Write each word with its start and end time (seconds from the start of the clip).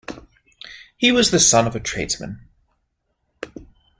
He 0.97 1.11
was 1.11 1.29
the 1.29 1.37
son 1.39 1.67
of 1.67 1.75
a 1.75 1.79
tradesman. 1.79 2.47